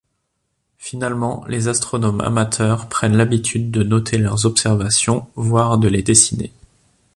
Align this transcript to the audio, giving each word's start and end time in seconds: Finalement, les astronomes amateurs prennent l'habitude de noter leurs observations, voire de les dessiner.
Finalement, 0.79 1.45
les 1.47 1.67
astronomes 1.67 2.21
amateurs 2.21 2.89
prennent 2.89 3.15
l'habitude 3.15 3.69
de 3.69 3.83
noter 3.83 4.17
leurs 4.17 4.47
observations, 4.47 5.27
voire 5.35 5.77
de 5.77 5.87
les 5.89 6.01
dessiner. 6.01 6.51